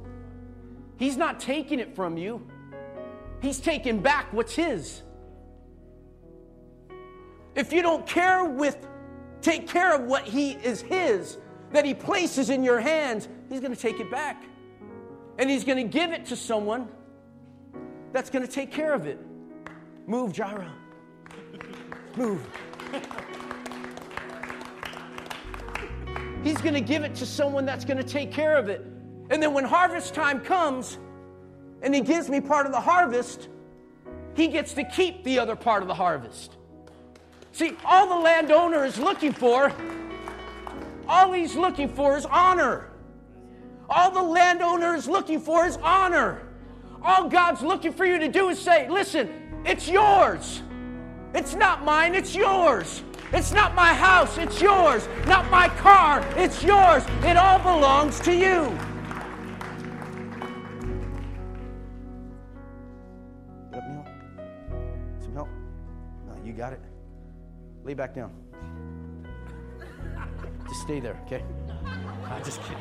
[0.97, 2.47] He's not taking it from you,
[3.40, 5.03] He's taking back what's His.
[7.55, 8.86] If you don't care with,
[9.40, 11.38] take care of what He is His,
[11.72, 14.44] that He places in your hands, He's going to take it back.
[15.38, 16.88] And He's going to give it to someone
[18.12, 19.20] that's going to take care of it.
[20.07, 20.70] Move, Gyro.
[22.16, 22.47] Move.
[26.42, 28.86] He's going to give it to someone that's going to take care of it.
[29.31, 30.99] And then when harvest time comes
[31.83, 33.49] and he gives me part of the harvest,
[34.35, 36.57] he gets to keep the other part of the harvest.
[37.53, 39.72] See, all the landowner is looking for,
[41.09, 42.91] all he's looking for is honor.
[43.89, 46.43] All the landowner is looking for is honor.
[47.03, 50.62] All God's looking for you to do is say, listen, it's yours.
[51.35, 53.03] It's not mine, it's yours.
[53.33, 55.09] It's not my house, it's yours.
[55.27, 57.05] Not my car, it's yours.
[57.22, 58.77] It all belongs to you.
[66.53, 66.80] Got it?
[67.84, 68.32] Lay back down.
[70.68, 71.44] Just stay there, okay?
[72.30, 72.78] I'm just kidding.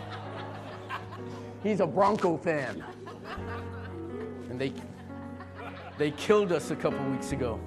[1.63, 2.83] He's a Bronco fan.
[4.49, 4.73] And they
[5.97, 7.59] they killed us a couple weeks ago.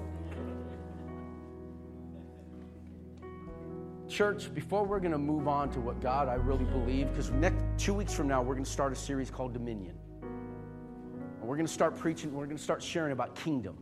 [4.07, 7.63] Church, before we're going to move on to what God I really believe, because next
[7.77, 9.95] two weeks from now we're going to start a series called Dominion.
[10.21, 13.77] And We're going to start preaching, we're going to start sharing about kingdom.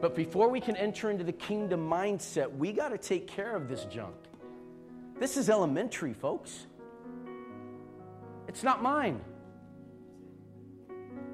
[0.00, 3.68] But before we can enter into the kingdom mindset, we got to take care of
[3.68, 4.14] this junk.
[5.18, 6.66] This is elementary, folks.
[8.48, 9.20] It's not mine.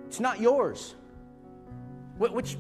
[0.06, 0.94] It's not yours.
[2.18, 2.56] Which,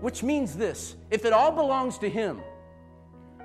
[0.00, 2.40] which means this if it all belongs to Him,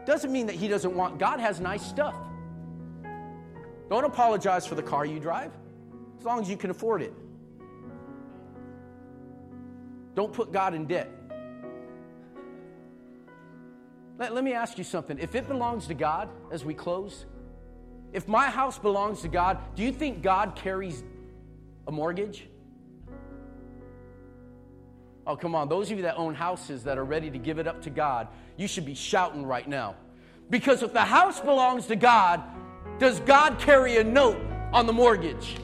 [0.05, 2.15] doesn't mean that He doesn't want, God has nice stuff.
[3.89, 5.51] Don't apologize for the car you drive,
[6.19, 7.13] as long as you can afford it.
[10.15, 11.11] Don't put God in debt.
[14.17, 15.19] Let, let me ask you something.
[15.19, 17.25] If it belongs to God as we close,
[18.13, 21.03] if my house belongs to God, do you think God carries
[21.87, 22.47] a mortgage?
[25.25, 25.67] Oh, come on.
[25.67, 28.29] Those of you that own houses that are ready to give it up to God,
[28.55, 29.95] you should be shouting right now.
[30.49, 32.41] Because if the house belongs to God,
[32.97, 34.39] does God carry a note
[34.71, 35.57] on the mortgage?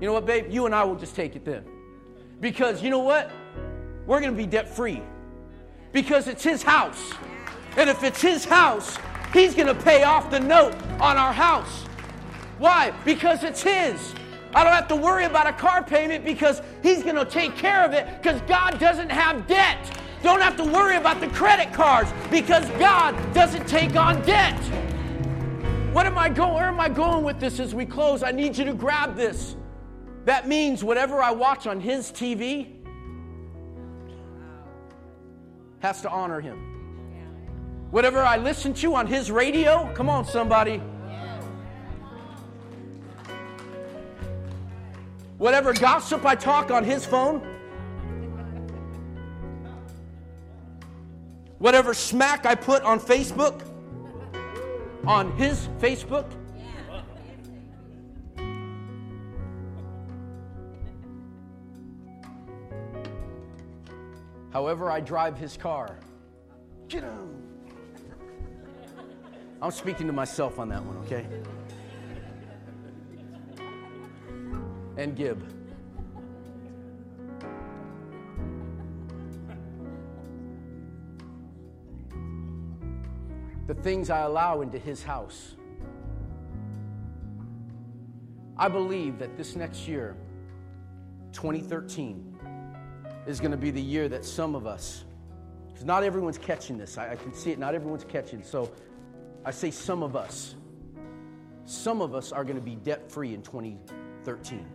[0.00, 0.50] You know what, babe?
[0.50, 1.64] You and I will just take it then.
[2.40, 3.30] Because you know what?
[4.06, 5.02] We're going to be debt free.
[5.94, 7.12] Because it's His house.
[7.78, 8.98] And if it's His house,
[9.32, 11.84] He's going to pay off the note on our house.
[12.58, 12.92] Why?
[13.06, 14.14] Because it's His.
[14.54, 17.84] I don't have to worry about a car payment because He's going to take care
[17.84, 19.98] of it because God doesn't have debt.
[20.22, 24.58] Don't have to worry about the credit cards because God doesn't take on debt.
[25.92, 26.54] What am I going?
[26.54, 28.24] Where am I going with this as we close?
[28.24, 29.54] I need you to grab this.
[30.24, 32.83] That means whatever I watch on His TV
[35.84, 36.56] has to honor Him.
[37.90, 40.80] Whatever I listen to on His radio, come on, somebody
[45.38, 47.40] Whatever gossip I talk on his phone,
[51.58, 53.60] whatever smack I put on Facebook,
[55.06, 56.30] on his Facebook.
[64.54, 65.98] However, I drive his car.
[66.88, 67.42] Get him.
[69.60, 71.26] I'm speaking to myself on that one, okay?
[74.96, 75.42] and Gib.
[83.66, 85.56] The things I allow into his house.
[88.56, 90.16] I believe that this next year,
[91.32, 92.33] 2013,
[93.26, 95.04] is going to be the year that some of us,
[95.68, 98.42] because not everyone's catching this, I, I can see it, not everyone's catching.
[98.42, 98.70] So
[99.44, 100.54] I say some of us,
[101.64, 104.66] some of us are going to be debt free in 2013.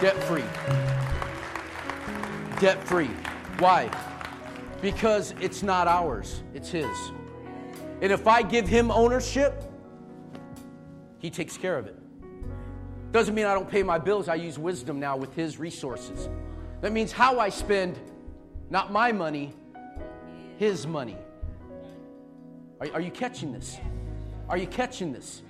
[0.00, 0.44] Debt free.
[2.60, 3.10] Debt free.
[3.58, 3.90] Why?
[4.80, 6.96] Because it's not ours, it's His.
[8.00, 9.62] And if I give Him ownership,
[11.18, 11.98] He takes care of it.
[13.14, 16.28] Doesn't mean I don't pay my bills, I use wisdom now with His resources.
[16.80, 17.96] That means how I spend,
[18.70, 19.54] not my money,
[20.56, 21.16] His money.
[22.80, 23.78] Are, are you catching this?
[24.48, 25.42] Are you catching this?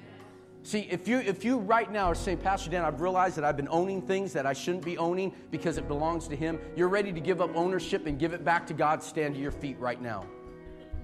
[0.63, 3.57] See, if you, if you right now are saying, Pastor Dan, I've realized that I've
[3.57, 7.15] been owning things that I shouldn't be owning because it belongs to Him, you're ready
[7.15, 10.03] to give up ownership and give it back to God, stand to your feet right
[10.03, 10.27] now.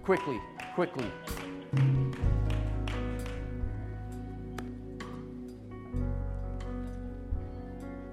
[0.03, 0.39] Quickly,
[0.75, 1.11] quickly.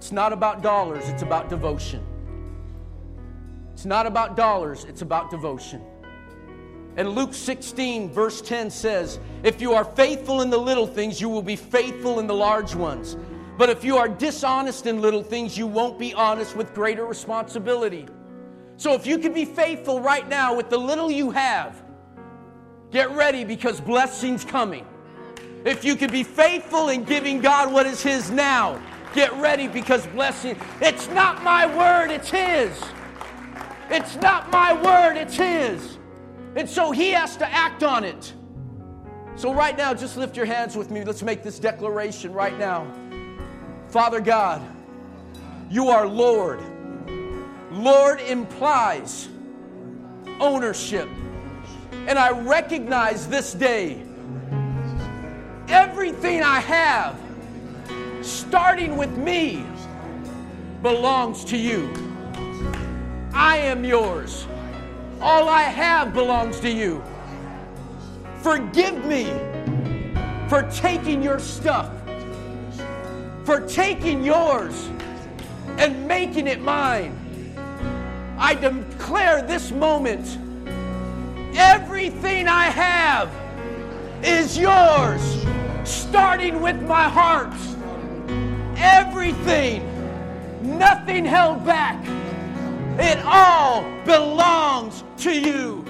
[0.08, 2.02] It's not about dollars, it's about devotion.
[3.74, 5.82] It's not about dollars, it's about devotion.
[6.96, 11.28] And Luke 16, verse 10 says, If you are faithful in the little things, you
[11.28, 13.18] will be faithful in the large ones.
[13.58, 18.06] But if you are dishonest in little things, you won't be honest with greater responsibility.
[18.78, 21.84] So if you can be faithful right now with the little you have,
[22.92, 24.88] get ready because blessing's coming.
[25.66, 28.82] If you can be faithful in giving God what is His now,
[29.14, 32.72] get ready because blessing, it's not my word, it's His.
[33.90, 35.98] It's not my word, it's His.
[36.56, 38.34] And so he has to act on it.
[39.36, 41.04] So, right now, just lift your hands with me.
[41.04, 42.92] Let's make this declaration right now.
[43.90, 44.64] Father God,
[45.70, 46.60] you are Lord.
[47.72, 49.30] Lord implies
[50.40, 51.08] ownership.
[52.08, 54.02] And I recognize this day
[55.68, 57.20] everything I have,
[58.28, 59.66] starting with me,
[60.82, 61.92] belongs to you.
[63.34, 64.48] I am yours.
[65.22, 67.04] All I have belongs to you.
[68.42, 69.26] Forgive me
[70.50, 71.92] for taking your stuff,
[73.44, 74.90] for taking yours
[75.78, 77.14] and making it mine.
[78.38, 80.38] I declare this moment
[81.56, 83.32] everything I have
[84.24, 85.46] is yours
[85.84, 87.54] starting with my heart.
[88.78, 89.84] Everything,
[90.62, 92.04] nothing held back.
[93.00, 95.86] It all belongs to you.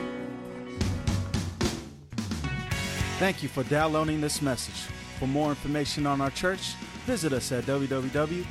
[3.19, 4.87] Thank you for downloading this message.
[5.19, 6.73] For more information on our church,
[7.05, 8.47] visit us at www.cwcsj.org.